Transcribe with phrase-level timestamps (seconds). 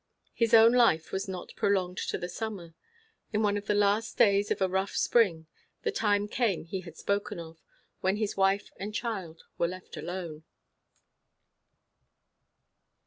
[0.33, 2.73] His own life was not prolonged to the summer.
[3.33, 5.45] In one of the last days of a rough spring,
[5.83, 7.61] the time came he had spoken of,
[7.99, 10.43] when his wife and child were left alone.